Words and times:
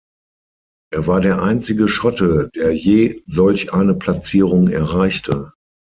Er 0.91 1.05
war 1.05 1.21
der 1.21 1.43
einzige 1.43 1.87
Schotte, 1.87 2.49
der 2.55 2.73
je 2.73 3.21
solch 3.25 3.71
eine 3.71 3.93
Platzierung 3.93 4.67
erreichte. 4.67 5.53